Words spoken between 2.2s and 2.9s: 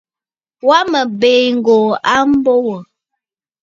mbo wò.